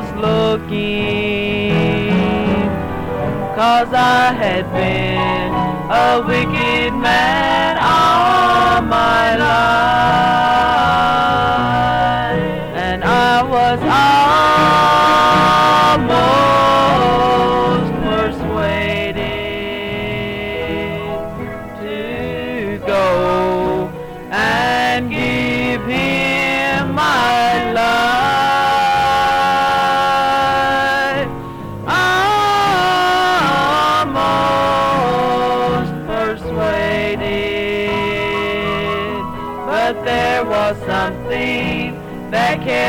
was 0.00 0.12
looking, 0.16 1.72
cause 3.54 3.92
I 3.92 4.32
had 4.32 4.64
been 4.72 5.52
a 5.90 6.22
wicked 6.26 6.94
man 6.94 7.76
all 7.76 8.80
my 8.80 9.36
life, 9.36 9.80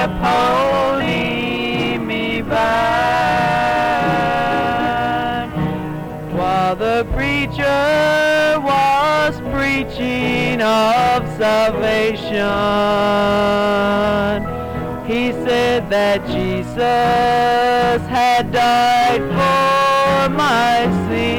kept 0.01 0.17
holding 0.23 2.07
me 2.07 2.41
back. 2.41 3.11
While 6.33 6.75
the 6.75 7.05
preacher 7.13 8.57
was 8.71 9.39
preaching 9.53 10.59
of 10.59 11.27
salvation, 11.37 12.31
he 15.05 15.31
said 15.45 15.87
that 15.91 16.25
Jesus 16.25 18.01
had 18.09 18.51
died 18.51 19.21
for 19.37 20.29
my 20.33 20.89
sins. 21.09 21.35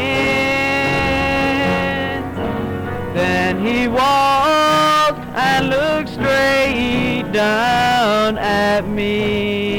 Then 3.17 3.59
he 3.67 3.89
walked 3.89 5.27
and 5.35 5.69
looked 5.69 6.11
straight 6.11 7.25
down 7.33 7.92
at 8.39 8.87
me 8.87 9.72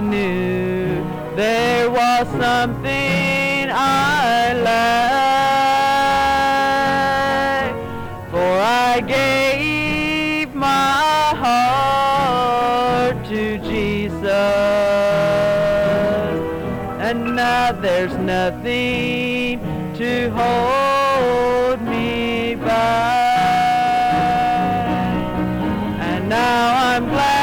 I 0.00 0.02
knew 0.02 1.04
there 1.36 1.90
was 1.90 2.26
something 2.28 3.68
I 3.70 4.54
lacked, 4.64 4.94
for 8.30 8.38
I 8.40 9.02
gave 9.06 10.54
my 10.54 11.34
heart 11.44 13.16
to 13.26 13.58
Jesus, 13.58 14.24
and 17.06 17.36
now 17.36 17.72
there's 17.72 18.16
nothing 18.16 19.60
to 19.96 20.30
hold 20.30 21.82
me 21.82 22.54
back. 22.54 23.20
And 26.00 26.26
now 26.30 26.96
I'm 26.96 27.06
glad 27.10 27.39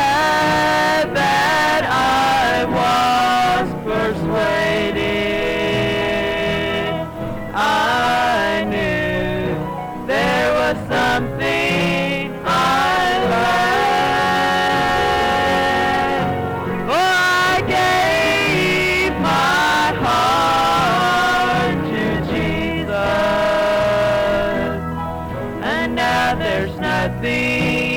there's 26.40 26.76
nothing 26.80 27.97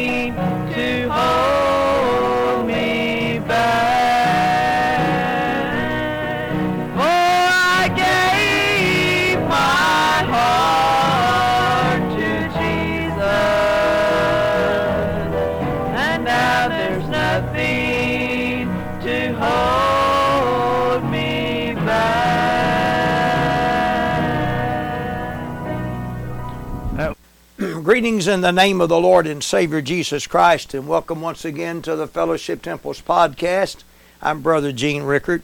Greetings 27.82 28.28
in 28.28 28.42
the 28.42 28.52
name 28.52 28.80
of 28.82 28.90
the 28.90 29.00
Lord 29.00 29.26
and 29.26 29.42
Savior 29.42 29.80
Jesus 29.80 30.26
Christ, 30.26 30.74
and 30.74 30.86
welcome 30.86 31.22
once 31.22 31.46
again 31.46 31.80
to 31.82 31.96
the 31.96 32.06
Fellowship 32.06 32.60
Temples 32.60 33.00
podcast. 33.00 33.84
I'm 34.20 34.42
Brother 34.42 34.70
Gene 34.70 35.04
Rickard. 35.04 35.42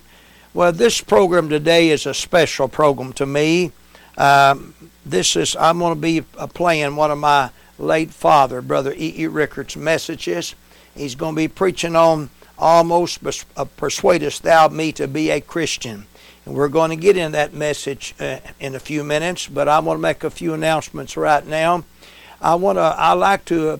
Well, 0.52 0.72
this 0.72 1.00
program 1.00 1.48
today 1.48 1.88
is 1.88 2.04
a 2.04 2.12
special 2.12 2.68
program 2.68 3.14
to 3.14 3.24
me. 3.24 3.72
Um, 4.18 4.74
this 5.06 5.34
is 5.34 5.56
I'm 5.56 5.78
going 5.78 5.94
to 5.94 6.00
be 6.00 6.20
playing 6.48 6.96
one 6.96 7.10
of 7.10 7.16
my 7.16 7.50
late 7.78 8.10
father, 8.10 8.60
Brother 8.60 8.92
E. 8.92 9.14
E. 9.16 9.26
Rickard's 9.28 9.76
messages. 9.76 10.54
He's 10.94 11.14
going 11.14 11.34
to 11.34 11.40
be 11.40 11.48
preaching 11.48 11.96
on 11.96 12.28
almost 12.58 13.20
uh, 13.56 13.64
persuadest 13.64 14.42
thou 14.42 14.68
me 14.68 14.92
to 14.92 15.08
be 15.08 15.30
a 15.30 15.40
Christian. 15.40 16.06
And 16.44 16.54
we're 16.54 16.68
going 16.68 16.90
to 16.90 16.96
get 16.96 17.16
in 17.16 17.32
that 17.32 17.54
message 17.54 18.14
uh, 18.20 18.40
in 18.60 18.74
a 18.74 18.80
few 18.80 19.04
minutes, 19.04 19.46
but 19.46 19.68
I 19.68 19.78
want 19.78 19.96
to 19.96 20.02
make 20.02 20.22
a 20.22 20.30
few 20.30 20.52
announcements 20.52 21.16
right 21.16 21.46
now. 21.46 21.84
I 22.40 22.54
want 22.54 22.76
to. 22.76 22.82
I 22.82 23.12
like 23.14 23.44
to 23.46 23.70
uh, 23.70 23.78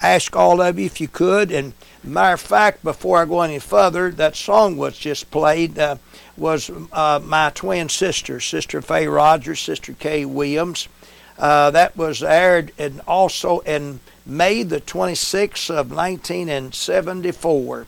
ask 0.00 0.34
all 0.34 0.60
of 0.60 0.78
you 0.78 0.86
if 0.86 1.00
you 1.00 1.08
could. 1.08 1.52
And 1.52 1.72
matter 2.02 2.34
of 2.34 2.40
fact, 2.40 2.82
before 2.84 3.18
I 3.18 3.24
go 3.24 3.42
any 3.42 3.58
further, 3.58 4.10
that 4.12 4.36
song 4.36 4.76
was 4.76 4.96
just 4.98 5.30
played. 5.30 5.78
Uh, 5.78 5.96
was 6.36 6.70
uh, 6.92 7.20
my 7.22 7.50
twin 7.50 7.88
sister, 7.88 8.40
Sister 8.40 8.80
Fay 8.80 9.06
Rodgers, 9.08 9.60
Sister 9.60 9.92
Kay 9.92 10.24
Williams. 10.24 10.88
Uh, 11.36 11.70
that 11.70 11.96
was 11.96 12.22
aired 12.22 12.72
and 12.78 13.00
also 13.06 13.60
in 13.60 14.00
May 14.26 14.62
the 14.62 14.80
26th 14.80 15.70
of 15.70 15.90
1974, 15.90 17.86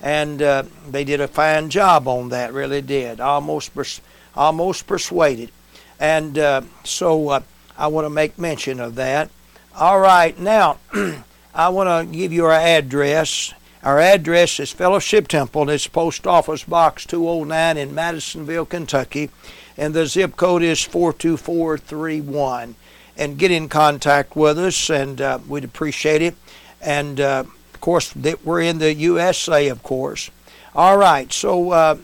and 0.00 0.42
uh, 0.42 0.62
they 0.88 1.04
did 1.04 1.20
a 1.20 1.28
fine 1.28 1.70
job 1.70 2.06
on 2.06 2.28
that. 2.28 2.52
Really 2.52 2.82
did. 2.82 3.20
Almost, 3.20 3.74
pers- 3.74 4.00
almost 4.34 4.86
persuaded, 4.86 5.50
and 5.98 6.38
uh, 6.38 6.62
so 6.84 7.42
I 7.76 7.86
want 7.86 8.04
to 8.04 8.10
make 8.10 8.38
mention 8.38 8.80
of 8.80 8.94
that. 8.96 9.30
All 9.76 10.00
right, 10.00 10.36
now 10.38 10.78
I 11.54 11.68
want 11.68 11.88
to 11.88 12.16
give 12.16 12.32
you 12.32 12.44
our 12.46 12.52
address. 12.52 13.54
Our 13.84 14.00
address 14.00 14.58
is 14.58 14.72
Fellowship 14.72 15.28
Temple. 15.28 15.70
It's 15.70 15.86
Post 15.86 16.26
Office 16.26 16.64
Box 16.64 17.06
209 17.06 17.76
in 17.76 17.94
Madisonville, 17.94 18.66
Kentucky. 18.66 19.30
and 19.78 19.94
the 19.94 20.06
zip 20.06 20.36
code 20.36 20.62
is 20.62 20.82
42431. 20.82 22.74
And 23.16 23.38
get 23.38 23.50
in 23.52 23.68
contact 23.68 24.34
with 24.34 24.58
us, 24.58 24.90
and 24.90 25.20
uh, 25.20 25.38
we'd 25.48 25.64
appreciate 25.64 26.20
it. 26.20 26.34
And 26.80 27.20
uh, 27.20 27.44
of 27.72 27.80
course, 27.80 28.14
we're 28.44 28.62
in 28.62 28.78
the 28.78 28.92
USA, 28.92 29.68
of 29.68 29.82
course. 29.82 30.30
All 30.74 30.96
right, 30.96 31.32
so 31.32 31.70
uh, 31.70 31.96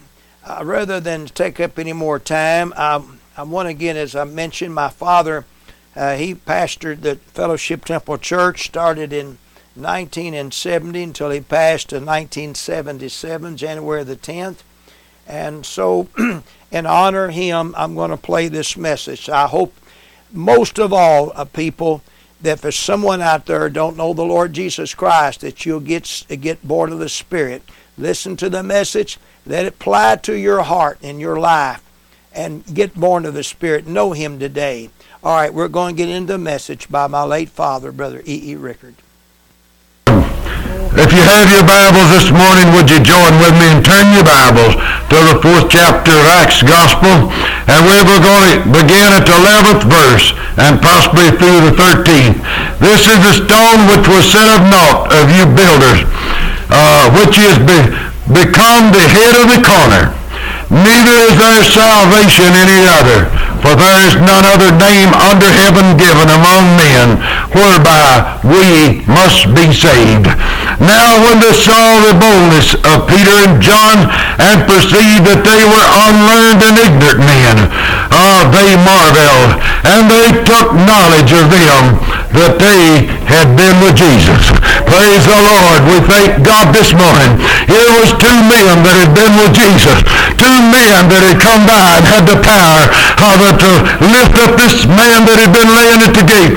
uh, 0.45 0.63
rather 0.65 1.01
than 1.01 1.27
take 1.27 1.59
up 1.59 1.79
any 1.79 1.93
more 1.93 2.19
time, 2.21 2.73
I, 2.77 3.03
I 3.37 3.43
want 3.43 3.69
again, 3.69 3.97
as 3.97 4.15
I 4.15 4.25
mentioned, 4.25 4.75
my 4.75 4.89
father, 4.89 5.45
uh, 5.97 6.17
he 6.17 6.35
pastored 6.35 7.01
the 7.01 7.17
Fellowship 7.17 7.85
Temple 7.85 8.19
Church, 8.19 8.67
started 8.67 9.13
in 9.13 9.39
1970 9.75 11.03
until 11.03 11.31
he 11.31 11.41
passed 11.41 11.93
in 11.93 12.05
1977, 12.05 13.57
January 13.57 14.05
the 14.05 14.17
10th. 14.17 14.59
And 15.27 15.67
so, 15.67 16.09
in 16.71 16.87
honor 16.87 17.27
of 17.27 17.35
him, 17.35 17.75
I'm 17.77 17.95
going 17.95 18.11
to 18.11 18.17
play 18.17 18.49
this 18.49 18.77
message. 18.77 19.29
I 19.29 19.47
hope 19.47 19.75
most 20.33 20.79
of 20.79 20.93
all, 20.93 21.33
uh, 21.35 21.45
people, 21.45 22.03
that 22.41 22.61
there's 22.61 22.77
someone 22.77 23.23
out 23.23 23.47
there 23.47 23.69
don't 23.69 23.97
know 23.97 24.13
the 24.13 24.25
Lord 24.25 24.53
Jesus 24.53 24.95
Christ, 24.95 25.41
that 25.41 25.65
you'll 25.65 25.81
get 25.81 26.25
get 26.29 26.67
born 26.67 26.93
of 26.93 26.99
the 26.99 27.09
Spirit. 27.09 27.63
Listen 27.97 28.37
to 28.37 28.51
the 28.51 28.63
message. 28.63 29.19
Let 29.47 29.65
it 29.65 29.75
apply 29.75 30.17
to 30.17 30.35
your 30.35 30.63
heart 30.63 30.99
and 31.03 31.21
your 31.21 31.39
life, 31.39 31.83
and 32.37 32.63
get 32.73 32.95
born 32.95 33.25
of 33.25 33.35
the 33.35 33.43
Spirit. 33.43 33.87
Know 33.87 34.13
Him 34.13 34.39
today. 34.39 34.91
All 35.25 35.35
right, 35.35 35.53
we're 35.53 35.69
going 35.69 35.97
to 35.97 35.99
get 35.99 36.09
into 36.09 36.35
the 36.35 36.39
message 36.39 36.89
by 36.89 37.09
my 37.09 37.25
late 37.25 37.49
father, 37.49 37.91
Brother 37.91 38.23
E. 38.27 38.53
E. 38.53 38.55
Rickard. 38.55 38.95
If 40.97 41.13
you 41.13 41.21
have 41.21 41.53
your 41.53 41.67
Bibles 41.67 42.09
this 42.09 42.33
morning, 42.33 42.73
would 42.73 42.89
you 42.89 43.01
join 43.05 43.37
with 43.37 43.53
me 43.61 43.69
and 43.69 43.85
turn 43.85 44.17
your 44.17 44.25
Bibles 44.25 44.81
to 45.13 45.19
the 45.29 45.37
fourth 45.45 45.69
chapter 45.69 46.13
of 46.13 46.25
Acts 46.41 46.65
Gospel? 46.65 47.29
And 47.69 47.79
we're 47.85 48.07
going 48.07 48.23
to 48.23 48.71
begin 48.71 49.13
at 49.13 49.29
the 49.29 49.37
11th 49.37 49.85
verse 49.93 50.33
and 50.57 50.81
possibly 50.81 51.29
through 51.37 51.69
the 51.69 51.75
13th. 51.77 52.41
This 52.81 53.09
is 53.09 53.19
the 53.21 53.35
stone 53.45 53.81
which 53.93 54.09
was 54.09 54.25
set 54.25 54.49
of 54.57 54.65
naught 54.73 55.13
of 55.13 55.29
you 55.37 55.45
builders, 55.53 56.01
uh, 56.73 57.13
which 57.13 57.37
is 57.45 57.61
be- 57.61 57.93
become 58.33 58.89
the 58.89 59.05
head 59.05 59.37
of 59.37 59.53
the 59.53 59.61
corner. 59.67 60.17
Neither 60.67 61.17
is 61.31 61.39
there 61.39 61.63
salvation 61.63 62.51
any 62.51 62.83
other, 62.91 63.31
for 63.63 63.79
there 63.79 64.01
is 64.11 64.19
none 64.19 64.43
other 64.51 64.75
name 64.75 65.15
under 65.15 65.47
heaven 65.47 65.95
given 65.95 66.27
among 66.27 66.75
men 66.75 67.23
whereby 67.55 68.35
we 68.43 69.07
must 69.07 69.47
be 69.55 69.71
saved. 69.71 70.27
Now 70.83 71.23
when 71.23 71.39
they 71.39 71.55
saw 71.55 72.03
the 72.03 72.19
boldness 72.19 72.75
of 72.83 73.07
Peter 73.07 73.37
and 73.47 73.63
John 73.63 74.11
and 74.43 74.67
perceived 74.67 75.25
that 75.31 75.47
they 75.47 75.63
were 75.71 75.87
unlearned 76.11 76.61
and 76.67 76.77
ignorant 76.83 77.23
men, 77.23 77.57
uh, 78.11 78.51
they 78.51 78.75
marveled, 78.83 79.63
and 79.87 80.11
they 80.11 80.35
took 80.43 80.75
knowledge 80.75 81.31
of 81.31 81.47
them 81.47 81.97
that 82.35 82.59
they 82.59 83.07
had 83.27 83.53
been 83.59 83.77
with 83.83 83.99
Jesus. 83.99 84.55
Praise 84.87 85.25
the 85.27 85.41
Lord. 85.43 85.81
We 85.91 85.99
thank 86.07 86.47
God 86.47 86.71
this 86.71 86.95
morning. 86.95 87.43
Here 87.67 87.91
was 87.99 88.15
two 88.17 88.39
men 88.47 88.87
that 88.87 88.97
had 88.97 89.13
been 89.13 89.35
with 89.37 89.53
Jesus. 89.53 89.99
Two 90.39 90.59
men 90.71 91.11
that 91.11 91.23
had 91.27 91.39
come 91.43 91.67
by 91.67 91.99
and 91.99 92.07
had 92.07 92.25
the 92.25 92.39
power 92.41 92.83
of 93.19 93.37
uh, 93.43 93.53
to 93.59 93.71
lift 94.15 94.35
up 94.41 94.53
this 94.55 94.87
man 94.87 95.27
that 95.27 95.39
had 95.43 95.53
been 95.53 95.71
laying 95.75 96.01
at 96.07 96.15
the 96.15 96.27
gate 96.27 96.57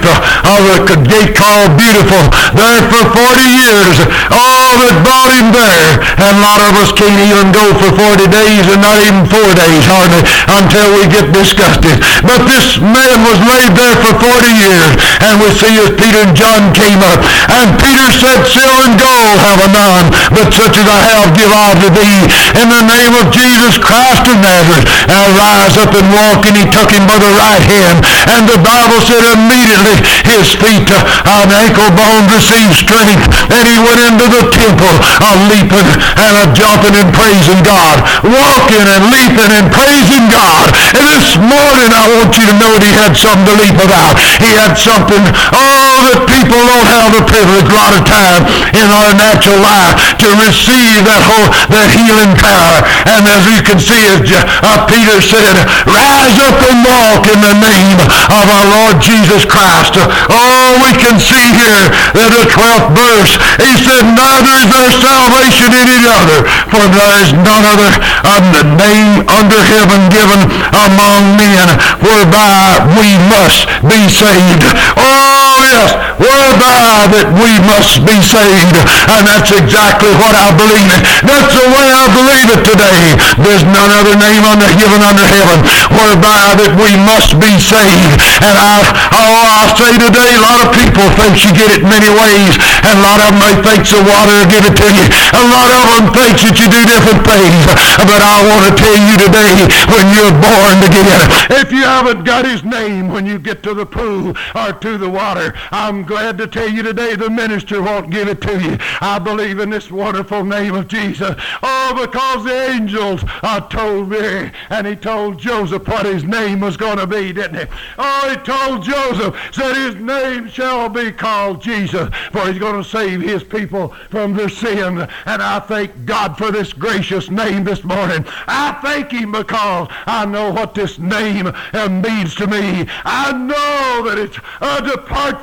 of 0.60 0.86
the 0.89 0.98
gate 1.06 1.33
called 1.38 1.77
Beautiful 1.80 2.24
there 2.57 2.81
for 2.92 3.04
40 3.15 3.39
years. 3.45 3.95
All 4.33 4.72
that 4.83 4.95
brought 5.06 5.31
him 5.31 5.48
there. 5.54 6.01
And 6.19 6.33
a 6.36 6.42
lot 6.44 6.60
of 6.68 6.74
us 6.83 6.92
can't 6.98 7.19
even 7.22 7.54
go 7.54 7.63
for 7.80 7.89
40 7.95 8.27
days 8.27 8.65
and 8.68 8.81
not 8.81 8.98
even 9.06 9.24
four 9.30 9.50
days 9.56 9.83
hardly 9.88 10.22
until 10.50 10.86
we 10.98 11.07
get 11.07 11.31
disgusted. 11.31 12.01
But 12.25 12.44
this 12.50 12.81
man 12.81 13.18
was 13.24 13.39
laid 13.45 13.72
there 13.77 13.98
for 14.04 14.13
40 14.19 14.51
years. 14.51 14.92
And 15.24 15.39
we 15.39 15.50
see 15.56 15.74
as 15.80 15.94
Peter 15.95 16.27
and 16.27 16.36
John 16.36 16.58
came 16.75 17.00
up. 17.00 17.19
And 17.47 17.67
Peter 17.79 18.09
said, 18.11 18.44
Silver 18.44 18.91
and 18.91 18.97
gold 19.00 19.38
have 19.47 19.59
I 19.63 19.69
none, 19.71 20.07
but 20.35 20.47
such 20.51 20.75
as 20.75 20.88
I 20.88 21.00
have 21.15 21.31
give 21.35 21.51
I 21.51 21.77
to 21.83 21.89
thee. 21.94 22.21
In 22.59 22.67
the 22.67 22.83
name 22.83 23.13
of 23.19 23.31
Jesus 23.31 23.79
Christ 23.79 24.27
of 24.27 24.38
Nazareth, 24.41 24.85
I 25.07 25.21
rise 25.35 25.75
up 25.79 25.91
and 25.95 26.07
walk, 26.11 26.44
and 26.50 26.56
he 26.57 26.65
took 26.67 26.89
him 26.89 27.06
by 27.06 27.17
the 27.19 27.31
right 27.38 27.63
hand. 27.63 28.03
And 28.27 28.44
the 28.50 28.59
Bible 28.59 29.00
said 29.06 29.23
immediately 29.35 29.97
his 30.25 30.51
feet 30.57 30.89
uh, 30.89 31.01
and 31.44 31.51
ankle 31.53 31.91
bones 31.94 32.29
received 32.33 32.75
strength, 32.75 33.25
and 33.51 33.63
he 33.63 33.77
went 33.79 34.01
into 34.01 34.25
the 34.27 34.44
temple 34.50 34.95
a 35.21 35.31
leaping 35.51 35.89
and 36.17 36.33
a 36.41 36.45
jumping 36.57 36.95
and 36.97 37.09
praising 37.13 37.62
God, 37.62 38.01
walking 38.25 38.85
and 38.85 39.03
leaping 39.13 39.51
and 39.53 39.67
praising 39.69 40.25
God. 40.31 40.67
And 40.95 41.05
this 41.05 41.38
morning 41.38 41.91
I 41.94 42.03
want 42.17 42.33
you 42.33 42.45
to 42.50 42.55
know 42.57 42.73
that 42.73 42.85
he 42.85 42.94
had 42.95 43.13
something 43.13 43.45
to 43.45 43.55
leap 43.62 43.77
about. 43.77 44.17
He 44.41 44.50
had 44.57 44.73
something, 44.73 45.23
oh, 45.53 45.94
that 46.09 46.25
people 46.25 46.49
don't 46.57 46.88
have 46.90 47.13
the 47.13 47.24
privilege 47.30 47.69
a 47.69 47.75
lot 47.75 47.94
of 47.94 48.04
time 48.06 48.42
in 48.74 48.88
our 48.90 49.12
natural 49.13 49.60
life 49.62 50.18
to 50.18 50.28
receive 50.42 51.06
that 51.06 51.22
whole, 51.25 51.50
that 51.69 51.88
healing 51.94 52.34
power. 52.38 52.78
And 53.06 53.24
as 53.30 53.44
you 53.46 53.62
can 53.62 53.80
see, 53.80 54.01
as 54.10 54.25
uh, 54.25 54.86
Peter 54.90 55.22
said, 55.22 55.56
rise 55.86 56.38
up 56.42 56.57
and 56.66 56.80
walk 56.81 57.24
in 57.30 57.40
the 57.40 57.56
name 57.62 58.00
of 58.01 58.46
our 58.50 58.66
Lord 58.81 58.98
Jesus 59.01 59.46
Christ. 59.46 59.96
Oh, 60.30 60.80
we 60.81 60.92
can 60.98 61.22
see 61.22 61.48
here 61.54 61.86
that 62.18 62.30
the 62.34 62.46
12th 62.50 62.90
verse, 62.98 63.34
he 63.62 63.72
said, 63.86 64.04
neither 64.10 64.54
is 64.60 64.68
there 64.69 64.92
salvation 65.00 65.69
in 65.74 65.86
any 65.86 66.07
other, 66.10 66.40
for 66.69 66.84
there 66.84 67.16
is 67.24 67.30
none 67.34 67.66
other 67.66 67.92
uh, 68.25 68.42
name 68.78 69.25
under 69.28 69.60
heaven 69.60 70.01
given 70.12 70.42
among 70.74 71.38
men 71.38 71.68
whereby 72.01 72.81
we 72.96 73.07
must 73.28 73.68
be 73.86 74.01
saved. 74.07 74.63
Oh, 74.96 75.19
yes, 75.67 75.89
whereby 76.19 76.79
uh, 77.00 77.07
that 77.15 77.27
we 77.31 77.51
must 77.63 78.01
be 78.03 78.17
saved. 78.19 78.77
And 79.09 79.23
that's 79.27 79.51
exactly 79.56 80.11
what 80.19 80.33
I 80.35 80.51
believe 80.56 80.89
in. 80.89 81.01
That's 81.23 81.53
the 81.56 81.67
way 81.69 81.88
I 81.91 82.06
believe 82.11 82.47
it 82.51 82.61
today. 82.65 83.01
There's 83.39 83.63
none 83.63 83.91
other 83.94 84.15
name 84.15 84.44
under 84.44 84.69
given 84.75 85.01
under 85.01 85.25
heaven 85.25 85.59
whereby 85.91 86.59
that 86.59 86.71
we 86.75 86.91
must 87.07 87.39
be 87.39 87.53
saved. 87.59 88.19
And 88.44 88.56
I, 88.56 88.83
oh, 89.15 89.43
I 89.48 89.63
say 89.75 89.91
today, 89.95 90.31
a 90.36 90.43
lot 90.43 90.60
of 90.65 90.69
people 90.75 91.05
think 91.15 91.39
you 91.43 91.51
get 91.55 91.69
it 91.72 91.84
many 91.86 92.10
ways, 92.10 92.53
and 92.84 92.93
a 93.00 93.03
lot 93.03 93.19
of 93.24 93.31
them 93.31 93.38
may 93.39 93.55
think 93.63 93.88
the 93.88 94.01
water 94.03 94.34
will 94.34 94.51
give 94.51 94.65
it 94.67 94.75
to 94.75 94.88
you. 94.91 95.05
A 95.36 95.43
lot 95.45 95.69
of 95.72 95.84
them 95.95 96.05
think 96.15 96.36
that 96.39 96.57
you 96.60 96.67
do 96.67 96.81
different 96.84 97.22
things. 97.25 97.65
But 98.00 98.22
I 98.22 98.38
want 98.48 98.63
to 98.69 98.74
tell 98.75 98.98
you 98.98 99.15
today, 99.19 99.55
when 99.91 100.05
you're 100.15 100.36
born 100.36 100.77
again, 100.84 101.22
if 101.63 101.72
you 101.72 101.84
haven't 101.84 102.24
got 102.24 102.45
his 102.45 102.63
name 102.63 103.10
when 103.10 103.25
you 103.25 103.39
get 103.39 103.63
to 103.63 103.74
the 103.74 103.86
pool 103.86 104.36
or 104.55 104.74
to 104.74 104.98
the 104.98 105.10
water, 105.10 105.49
I'm 105.72 106.03
glad 106.03 106.38
to 106.39 106.48
tell 106.48 106.70
you 106.70 106.84
today 106.84 107.15
the 107.15 107.29
minister 107.29 107.82
won't 107.82 108.10
give 108.10 108.27
it 108.27 108.41
to 108.41 108.62
you. 108.62 108.77
I 109.01 109.20
believe 109.20 109.60
in 109.60 109.70
this 109.70 109.91
wonderful 109.91 110.44
name 110.44 110.75
of 110.75 110.88
Jesus. 110.88 111.36
Oh, 111.63 112.06
because 112.06 112.44
the 112.46 112.72
angels 112.72 113.24
uh, 113.44 113.62
told 113.62 114.10
me, 114.10 114.51
and 114.70 114.88
he 114.88 114.96
told 114.96 115.39
Joseph 115.39 115.88
what 115.88 116.06
his 116.06 116.24
name 116.24 116.60
was 116.60 116.77
going 116.77 116.98
to 116.98 117.08
be, 117.08 117.34
didn't 117.34 117.68
he? 117.68 117.75
Oh, 117.98 118.29
he 118.29 118.36
told 118.38 118.84
Joseph 118.84 119.36
said 119.51 119.75
his 119.75 119.96
name 119.96 120.48
shall 120.48 120.89
be 120.89 121.12
called 121.12 121.62
Jesus, 121.62 122.10
for 122.32 122.48
he's 122.48 122.60
going 122.60 122.82
to 122.82 122.89
save 122.89 123.22
his 123.22 123.44
people 123.44 123.89
from 124.10 124.34
their 124.34 124.50
sin. 124.50 125.00
And 125.25 125.41
I 125.41 125.60
thank 125.60 126.06
God 126.06 126.38
for 126.38 126.51
this 126.51 126.74
gracious 126.74 127.29
name 127.29 127.63
this 127.63 127.84
morning. 127.84 128.25
I 128.48 128.79
thank 128.82 129.12
him 129.12 129.32
because 129.32 129.88
I 130.06 130.25
know 130.25 130.51
what 130.51 130.74
this 130.74 131.00
name 131.00 131.51
means 131.74 132.36
to 132.36 132.48
me. 132.48 132.88
I 133.06 133.32
know 133.34 134.03
that 134.10 134.18
it's 134.18 134.38
uh, 134.62 134.82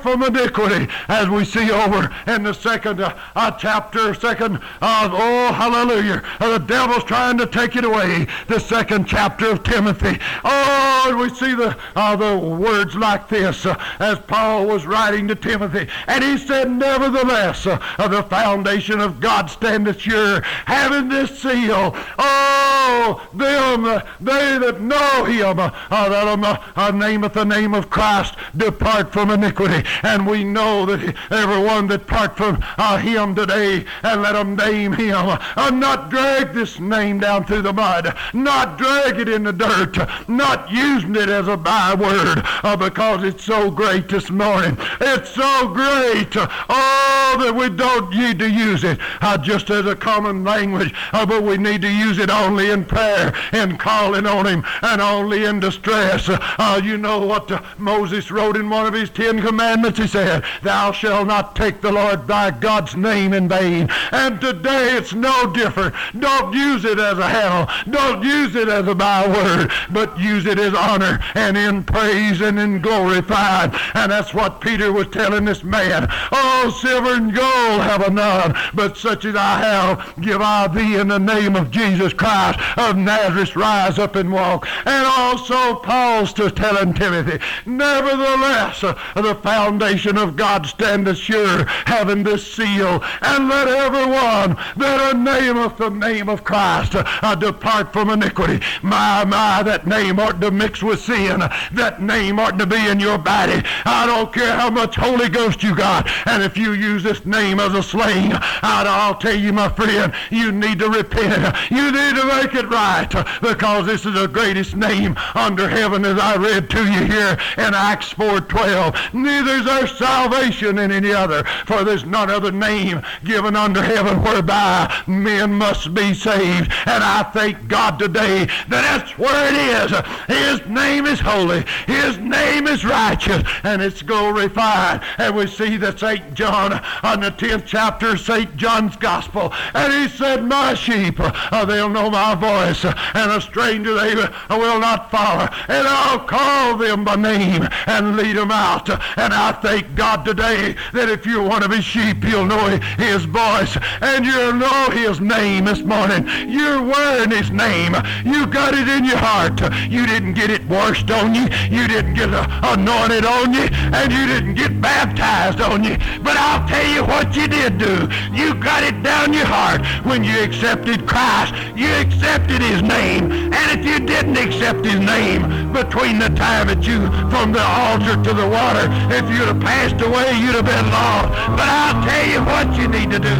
from 0.02 0.22
iniquity, 0.22 0.88
as 1.08 1.28
we 1.28 1.44
see 1.44 1.70
over 1.70 2.14
in 2.26 2.42
the 2.42 2.52
second 2.52 3.00
uh, 3.00 3.16
uh, 3.34 3.50
chapter, 3.52 4.14
second, 4.14 4.56
uh, 4.80 5.08
oh, 5.12 5.52
hallelujah. 5.52 6.22
Uh, 6.40 6.58
the 6.58 6.64
devil's 6.64 7.04
trying 7.04 7.38
to 7.38 7.46
take 7.46 7.76
it 7.76 7.84
away. 7.84 8.26
The 8.48 8.58
second 8.58 9.06
chapter 9.06 9.50
of 9.50 9.62
Timothy. 9.62 10.18
Oh, 10.44 11.06
and 11.08 11.18
we 11.18 11.28
see 11.30 11.54
the, 11.54 11.76
uh, 11.94 12.16
the 12.16 12.38
words 12.38 12.94
like 12.94 13.28
this 13.28 13.66
uh, 13.66 13.82
as 13.98 14.18
Paul 14.20 14.66
was 14.66 14.86
writing 14.86 15.28
to 15.28 15.34
Timothy. 15.34 15.88
And 16.06 16.22
he 16.22 16.38
said, 16.38 16.70
Nevertheless, 16.70 17.66
uh, 17.66 17.78
the 18.08 18.22
foundation 18.24 19.00
of 19.00 19.20
God 19.20 19.50
standeth 19.50 20.00
sure, 20.00 20.42
having 20.66 21.08
this 21.08 21.40
seal. 21.40 21.94
Oh, 22.18 23.28
them, 23.34 23.84
uh, 23.84 24.00
they 24.20 24.58
that 24.58 24.80
know 24.80 25.24
him, 25.24 25.58
uh, 25.58 25.70
that 25.90 26.28
um, 26.28 26.44
uh, 26.44 26.56
nameth 26.92 27.34
the 27.34 27.44
name 27.44 27.74
of 27.74 27.90
Christ, 27.90 28.34
depart 28.56 29.12
from 29.12 29.30
iniquity. 29.30 29.85
And 30.02 30.26
we 30.26 30.44
know 30.44 30.86
that 30.86 31.14
everyone 31.30 31.88
that 31.88 32.06
part 32.06 32.36
from 32.36 32.62
uh, 32.78 32.98
him 32.98 33.34
today, 33.34 33.84
and 34.02 34.22
let 34.22 34.32
them 34.32 34.56
name 34.56 34.92
him, 34.92 35.16
uh, 35.16 35.70
not 35.70 36.10
drag 36.10 36.52
this 36.52 36.78
name 36.80 37.20
down 37.20 37.44
through 37.44 37.62
the 37.62 37.72
mud, 37.72 38.16
not 38.32 38.78
drag 38.78 39.18
it 39.18 39.28
in 39.28 39.44
the 39.44 39.52
dirt, 39.52 39.96
not 40.28 40.70
using 40.70 41.14
it 41.16 41.28
as 41.28 41.48
a 41.48 41.56
byword, 41.56 42.42
uh, 42.62 42.76
because 42.76 43.24
it's 43.24 43.44
so 43.44 43.70
great 43.70 44.08
this 44.08 44.30
morning. 44.30 44.76
It's 45.00 45.30
so 45.30 45.68
great. 45.68 46.32
Oh, 46.36 47.36
that 47.40 47.54
we 47.54 47.68
don't 47.68 48.10
need 48.14 48.38
to 48.38 48.50
use 48.50 48.84
it 48.84 48.98
uh, 49.20 49.38
just 49.38 49.70
as 49.70 49.86
a 49.86 49.96
common 49.96 50.44
language, 50.44 50.94
uh, 51.12 51.26
but 51.26 51.42
we 51.42 51.58
need 51.58 51.82
to 51.82 51.90
use 51.90 52.18
it 52.18 52.30
only 52.30 52.70
in 52.70 52.84
prayer, 52.84 53.34
in 53.52 53.76
calling 53.76 54.26
on 54.26 54.46
him, 54.46 54.64
and 54.82 55.00
only 55.00 55.44
in 55.44 55.60
distress. 55.60 56.28
Uh, 56.28 56.80
you 56.82 56.96
know 56.96 57.18
what 57.18 57.50
uh, 57.50 57.62
Moses 57.78 58.30
wrote 58.30 58.56
in 58.56 58.70
one 58.70 58.86
of 58.86 58.94
his 58.94 59.10
Ten 59.10 59.40
Commandments? 59.40 59.65
He 59.66 60.06
said, 60.06 60.44
Thou 60.62 60.92
shalt 60.92 61.26
not 61.26 61.56
take 61.56 61.80
the 61.80 61.90
Lord 61.90 62.28
thy 62.28 62.52
God's 62.52 62.94
name 62.94 63.32
in 63.32 63.48
vain. 63.48 63.88
And 64.12 64.40
today 64.40 64.96
it's 64.96 65.12
no 65.12 65.52
different. 65.52 65.94
Don't 66.18 66.54
use 66.54 66.84
it 66.84 67.00
as 67.00 67.18
a 67.18 67.28
handle. 67.28 67.74
Don't 67.90 68.22
use 68.22 68.54
it 68.54 68.68
as 68.68 68.86
a 68.86 68.94
byword, 68.94 69.72
but 69.90 70.18
use 70.20 70.46
it 70.46 70.60
as 70.60 70.72
honor 70.72 71.18
and 71.34 71.56
in 71.56 71.82
praise 71.82 72.40
and 72.40 72.60
in 72.60 72.80
glorified. 72.80 73.74
And 73.94 74.12
that's 74.12 74.32
what 74.32 74.60
Peter 74.60 74.92
was 74.92 75.08
telling 75.08 75.46
this 75.46 75.64
man. 75.64 76.06
Oh, 76.30 76.76
silver 76.80 77.14
and 77.14 77.34
gold 77.34 77.80
have 77.82 78.02
I 78.02 78.08
none, 78.08 78.56
but 78.72 78.96
such 78.96 79.24
as 79.24 79.34
I 79.34 79.58
have 79.58 80.14
give 80.20 80.40
I 80.40 80.68
thee 80.68 80.96
in 80.96 81.08
the 81.08 81.18
name 81.18 81.56
of 81.56 81.72
Jesus 81.72 82.12
Christ 82.12 82.60
of 82.78 82.96
Nazareth. 82.96 83.56
Rise 83.56 83.98
up 83.98 84.14
and 84.14 84.32
walk. 84.32 84.68
And 84.84 85.06
also 85.06 85.74
Paul's 85.76 86.32
to 86.34 86.50
telling 86.50 86.94
Timothy, 86.94 87.44
nevertheless, 87.66 88.80
the 88.80 89.34
foundation 89.56 90.18
of 90.18 90.36
God 90.36 90.66
standeth 90.66 91.16
sure, 91.16 91.64
having 91.86 92.22
this 92.22 92.46
seal, 92.46 93.02
and 93.22 93.48
let 93.48 93.66
everyone 93.66 94.54
that 94.76 95.16
nameth 95.16 95.78
the 95.78 95.88
name 95.88 96.28
of 96.28 96.44
Christ 96.44 96.92
uh, 96.94 97.34
depart 97.34 97.90
from 97.90 98.10
iniquity. 98.10 98.60
My, 98.82 99.24
my, 99.24 99.62
that 99.62 99.86
name 99.86 100.20
ought 100.20 100.42
to 100.42 100.50
mix 100.50 100.82
with 100.82 101.00
sin. 101.00 101.40
That 101.72 102.02
name 102.02 102.38
ought 102.38 102.58
to 102.58 102.66
be 102.66 102.86
in 102.86 103.00
your 103.00 103.16
body. 103.16 103.62
I 103.86 104.04
don't 104.04 104.30
care 104.30 104.54
how 104.54 104.68
much 104.68 104.94
Holy 104.94 105.30
Ghost 105.30 105.62
you 105.62 105.74
got, 105.74 106.06
and 106.26 106.42
if 106.42 106.58
you 106.58 106.72
use 106.74 107.02
this 107.02 107.24
name 107.24 107.58
as 107.58 107.72
a 107.72 107.82
sling, 107.82 108.32
I'll 108.34 109.16
tell 109.16 109.36
you, 109.36 109.54
my 109.54 109.70
friend, 109.70 110.12
you 110.30 110.52
need 110.52 110.80
to 110.80 110.90
repent. 110.90 111.56
You 111.70 111.90
need 111.90 112.16
to 112.16 112.26
make 112.26 112.54
it 112.54 112.68
right, 112.68 113.08
because 113.40 113.86
this 113.86 114.04
is 114.04 114.12
the 114.12 114.26
greatest 114.26 114.76
name 114.76 115.16
under 115.34 115.66
heaven, 115.66 116.04
as 116.04 116.18
I 116.18 116.36
read 116.36 116.68
to 116.70 116.84
you 116.84 117.06
here 117.06 117.38
in 117.56 117.72
Acts 117.72 118.12
4.12. 118.12 119.14
Neither 119.14 119.45
is 119.48 119.64
there 119.64 119.86
salvation 119.86 120.78
in 120.78 120.90
any 120.90 121.12
other, 121.12 121.44
for 121.66 121.84
there's 121.84 122.04
none 122.04 122.30
other 122.30 122.52
name 122.52 123.02
given 123.24 123.56
under 123.56 123.82
heaven 123.82 124.22
whereby 124.22 124.92
men 125.06 125.52
must 125.52 125.94
be 125.94 126.14
saved. 126.14 126.72
And 126.86 127.02
I 127.02 127.22
thank 127.32 127.68
God 127.68 127.98
today 127.98 128.46
that 128.68 128.98
that's 128.98 129.18
where 129.18 129.48
it 129.48 129.90
is. 129.90 130.60
His 130.60 130.66
name 130.68 131.06
is 131.06 131.20
holy. 131.20 131.64
His 131.86 132.18
name 132.18 132.66
is 132.66 132.84
righteous. 132.84 133.42
And 133.62 133.82
it's 133.82 134.02
glorified. 134.02 135.02
And 135.18 135.36
we 135.36 135.46
see 135.46 135.76
that 135.78 135.98
St. 135.98 136.34
John 136.34 136.72
on 137.02 137.20
the 137.20 137.30
10th 137.30 137.64
chapter, 137.66 138.10
of 138.10 138.20
St. 138.20 138.56
John's 138.56 138.96
Gospel. 138.96 139.52
And 139.74 139.92
he 139.92 140.08
said, 140.08 140.44
My 140.44 140.74
sheep, 140.74 141.16
uh, 141.18 141.64
they'll 141.64 141.88
know 141.88 142.10
my 142.10 142.34
voice. 142.34 142.84
And 142.84 143.30
a 143.30 143.40
stranger 143.40 143.94
they 143.94 144.14
will 144.14 144.80
not 144.80 145.10
follow. 145.10 145.48
And 145.68 145.86
I'll 145.86 146.20
call 146.20 146.76
them 146.76 147.04
by 147.04 147.16
name 147.16 147.68
and 147.86 148.16
lead 148.16 148.36
them 148.36 148.50
out. 148.50 148.88
And 148.88 149.32
I 149.36 149.52
thank 149.52 149.94
God 149.94 150.24
today 150.24 150.74
that 150.92 151.10
if 151.10 151.26
you're 151.26 151.42
one 151.42 151.62
of 151.62 151.70
his 151.70 151.84
sheep, 151.84 152.24
you'll 152.24 152.46
know 152.46 152.68
his 152.96 153.24
voice. 153.24 153.76
And 154.00 154.24
you'll 154.24 154.54
know 154.54 154.88
his 154.90 155.20
name 155.20 155.66
this 155.66 155.82
morning. 155.82 156.26
You're 156.48 156.82
wearing 156.82 157.30
his 157.30 157.50
name. 157.50 157.94
You 158.24 158.46
got 158.46 158.72
it 158.72 158.88
in 158.88 159.04
your 159.04 159.18
heart. 159.18 159.60
You 159.90 160.06
didn't 160.06 160.34
get 160.34 160.48
it 160.50 160.64
washed 160.66 161.10
on 161.10 161.34
you. 161.34 161.42
You 161.70 161.86
didn't 161.86 162.14
get 162.14 162.30
anointed 162.32 163.26
on 163.26 163.52
you. 163.52 163.68
And 163.92 164.10
you 164.10 164.26
didn't 164.26 164.54
get 164.54 164.80
baptized 164.80 165.60
on 165.60 165.84
you. 165.84 165.98
But 166.22 166.36
I'll 166.38 166.66
tell 166.66 166.86
you 166.86 167.04
what 167.04 167.36
you 167.36 167.46
did 167.46 167.76
do. 167.76 168.08
You 168.32 168.54
got 168.54 168.84
it 168.84 169.02
down 169.02 169.34
your 169.34 169.46
heart 169.46 169.84
when 170.06 170.24
you 170.24 170.40
accepted 170.42 171.06
Christ. 171.06 171.54
You 171.76 171.88
accepted 172.00 172.62
his 172.62 172.80
name. 172.80 173.30
And 173.52 173.78
if 173.78 173.84
you 173.84 174.00
didn't 174.00 174.38
accept 174.38 174.84
his 174.84 174.98
name 174.98 175.72
between 175.72 176.18
the 176.18 176.30
time 176.30 176.68
that 176.68 176.86
you 176.86 177.06
from 177.30 177.52
the 177.52 177.62
altar 177.62 178.16
to 178.22 178.32
the 178.32 178.48
water, 178.48 178.88
if 179.12 179.25
you'd 179.30 179.48
have 179.48 179.60
passed 179.60 180.00
away, 180.00 180.32
you'd 180.38 180.54
have 180.54 180.66
been 180.66 180.88
lost. 180.90 181.28
But 181.58 181.68
I'll 181.68 182.00
tell 182.04 182.26
you 182.26 182.40
what 182.44 182.66
you 182.78 182.88
need 182.88 183.10
to 183.10 183.18
do. 183.18 183.36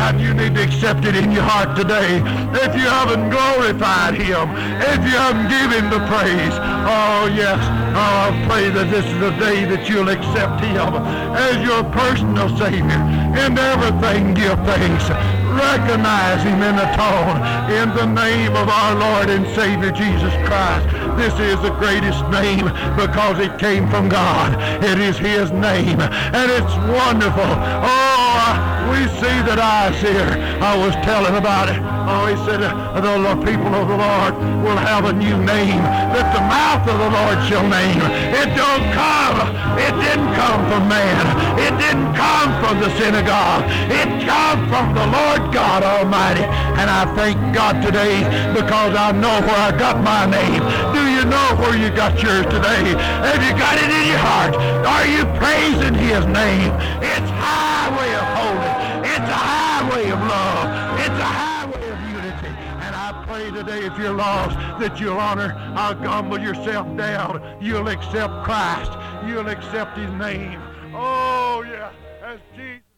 And 0.00 0.20
you 0.20 0.32
need 0.34 0.54
to 0.54 0.62
accept 0.62 1.04
it 1.04 1.14
in 1.14 1.30
your 1.30 1.42
heart 1.42 1.76
today. 1.76 2.22
If 2.64 2.74
you 2.74 2.88
haven't 2.88 3.30
glorified 3.30 4.14
him, 4.14 4.48
if 4.80 5.00
you 5.04 5.16
haven't 5.16 5.48
given 5.48 5.84
him 5.84 5.90
the 5.90 6.02
praise, 6.08 6.56
oh 6.88 7.30
yes, 7.34 7.60
oh, 7.94 8.28
I 8.28 8.46
pray 8.48 8.70
that 8.70 8.90
this 8.90 9.04
is 9.04 9.18
the 9.20 9.30
day 9.38 9.64
that 9.64 9.88
you'll 9.88 10.08
accept 10.08 10.64
him 10.64 10.94
as 11.36 11.56
your 11.64 11.84
personal 11.92 12.48
Savior. 12.56 13.02
In 13.44 13.58
everything 13.58 14.34
give 14.34 14.58
thanks. 14.64 15.39
Recognize 15.60 16.42
him 16.42 16.62
in 16.62 16.76
the 16.76 16.88
tone. 16.96 17.36
In 17.70 17.88
the 17.94 18.06
name 18.06 18.56
of 18.56 18.68
our 18.68 18.94
Lord 18.94 19.30
and 19.30 19.46
Savior 19.54 19.92
Jesus 19.92 20.32
Christ. 20.46 20.88
This 21.16 21.34
is 21.38 21.60
the 21.60 21.70
greatest 21.78 22.24
name 22.30 22.64
because 22.96 23.38
it 23.38 23.58
came 23.58 23.88
from 23.88 24.08
God. 24.08 24.56
It 24.82 24.98
is 24.98 25.18
his 25.18 25.52
name. 25.52 26.00
And 26.00 26.50
it's 26.50 26.74
wonderful. 26.88 27.52
Oh, 27.84 28.90
we 28.90 29.06
see 29.20 29.36
that 29.46 29.60
Isaiah. 29.60 30.58
I 30.60 30.76
was 30.76 30.94
telling 31.04 31.36
about 31.36 31.68
it. 31.68 31.78
Oh, 32.10 32.26
he 32.26 32.36
said, 32.48 32.60
the 32.60 33.36
people 33.46 33.70
of 33.70 33.86
the 33.86 33.96
Lord 33.96 34.34
will 34.64 34.80
have 34.80 35.04
a 35.04 35.12
new 35.12 35.36
name 35.38 35.82
that 36.10 36.34
the 36.34 36.42
mouth 36.42 36.82
of 36.88 36.98
the 36.98 37.10
Lord 37.14 37.38
shall 37.46 37.62
name. 37.68 38.02
It 38.34 38.50
don't 38.58 38.86
come. 38.90 39.38
It 39.78 39.94
didn't 40.02 40.32
come 40.34 40.60
from 40.66 40.88
man. 40.88 41.24
It 41.58 41.70
didn't 41.78 42.10
come 42.18 42.50
from 42.58 42.80
the 42.80 42.90
synagogue. 42.98 43.64
It 43.86 44.10
come 44.26 44.66
from 44.66 44.94
the 44.94 45.06
Lord 45.06 45.49
God 45.52 45.82
Almighty. 45.82 46.42
And 46.80 46.88
I 46.88 47.04
thank 47.14 47.36
God 47.54 47.82
today 47.82 48.22
because 48.54 48.94
I 48.94 49.12
know 49.12 49.40
where 49.46 49.60
I 49.60 49.76
got 49.76 50.02
my 50.02 50.26
name. 50.26 50.62
Do 50.94 51.02
you 51.10 51.24
know 51.24 51.46
where 51.60 51.76
you 51.76 51.90
got 51.90 52.22
yours 52.22 52.46
today? 52.46 52.94
Have 53.26 53.42
you 53.42 53.52
got 53.58 53.76
it 53.76 53.90
in 53.90 54.04
your 54.08 54.18
heart? 54.18 54.54
Are 54.86 55.06
you 55.06 55.24
praising 55.38 55.94
his 55.94 56.24
name? 56.26 56.72
It's 57.02 57.30
highway 57.36 58.10
of 58.14 58.26
holiness. 58.38 59.10
It's 59.12 59.28
a 59.28 59.40
highway 59.50 60.10
of 60.10 60.20
love. 60.20 61.00
It's 61.00 61.20
a 61.20 61.32
highway 61.40 61.84
of 61.90 62.00
unity. 62.08 62.52
And 62.84 62.94
I 62.94 63.24
pray 63.26 63.50
today 63.50 63.86
if 63.86 63.98
you're 63.98 64.14
lost 64.14 64.56
that 64.80 64.98
you'll 65.00 65.18
honor, 65.18 65.54
I'll 65.76 65.96
humble 65.96 66.38
yourself 66.38 66.86
down. 66.96 67.58
You'll 67.60 67.88
accept 67.88 68.44
Christ. 68.44 68.92
You'll 69.26 69.48
accept 69.48 69.98
his 69.98 70.10
name. 70.12 70.60
Oh, 70.94 71.62
yeah. 71.68 71.92
As 72.24 72.40
Jesus. 72.56 72.89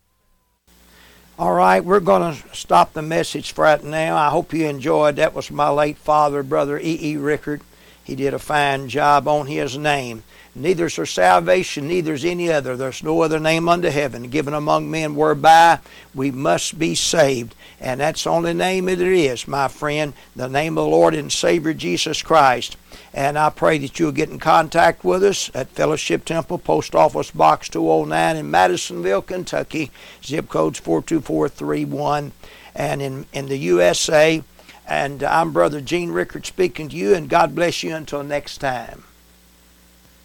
All 1.43 1.55
right, 1.55 1.85
we're 1.85 1.99
going 1.99 2.37
to 2.37 2.57
stop 2.57 2.93
the 2.93 3.03
message 3.03 3.51
for 3.51 3.63
right 3.63 3.83
now. 3.83 4.17
I 4.17 4.31
hope 4.31 4.55
you 4.55 4.69
enjoyed. 4.69 5.17
That 5.17 5.35
was 5.35 5.51
my 5.51 5.71
late 5.71 5.99
father, 5.99 6.45
Brother 6.45 6.79
E. 6.79 6.97
E. 7.03 7.17
Rickard. 7.17 7.63
He 8.05 8.15
did 8.15 8.33
a 8.33 8.39
fine 8.39 8.89
job 8.89 9.27
on 9.27 9.49
his 9.49 9.77
name. 9.77 10.23
Neither 10.55 10.87
is 10.87 10.95
there 10.95 11.05
salvation, 11.05 11.89
neither 11.89 12.13
is 12.13 12.25
any 12.25 12.49
other. 12.49 12.77
There's 12.77 13.03
no 13.03 13.23
other 13.23 13.41
name 13.41 13.69
under 13.69 13.91
heaven 13.91 14.31
given 14.31 14.55
among 14.55 14.89
men 14.89 15.17
whereby 15.17 15.81
we 16.15 16.31
must 16.31 16.79
be 16.79 16.95
saved. 16.95 17.57
And 17.81 17.99
that's 17.99 18.23
the 18.23 18.31
only 18.31 18.55
name 18.55 18.85
that 18.85 18.99
there 18.99 19.13
is, 19.13 19.49
my 19.49 19.67
friend, 19.67 20.13
the 20.37 20.49
name 20.49 20.79
of 20.79 20.85
the 20.85 20.91
Lord 20.91 21.13
and 21.13 21.33
Savior 21.33 21.75
Jesus 21.75 22.23
Christ. 22.23 22.77
And 23.15 23.39
I 23.39 23.51
pray 23.51 23.79
that 23.79 23.99
you'll 23.99 24.13
get 24.13 24.31
in 24.31 24.39
contact 24.39 25.05
with 25.05 25.23
us 25.23 25.51
at 25.55 25.69
Fellowship 25.69 26.25
Temple, 26.25 26.59
Post 26.59 26.95
Office 26.95 27.31
Box 27.31 27.69
209 27.69 28.37
in 28.37 28.51
Madisonville, 28.51 29.23
Kentucky. 29.23 29.91
Zip 30.25 30.49
code's 30.49 30.79
42431. 30.79 32.33
And 32.75 33.03
in, 33.03 33.27
in 33.35 33.49
the 33.49 33.59
USA. 33.59 34.43
And 34.87 35.23
I'm 35.23 35.53
Brother 35.53 35.81
Gene 35.81 36.11
Rickard 36.11 36.47
speaking 36.47 36.89
to 36.89 36.97
you, 36.97 37.15
and 37.15 37.29
God 37.29 37.55
bless 37.55 37.83
you 37.83 37.95
until 37.95 38.23
next 38.23 38.59
time. 38.59 39.05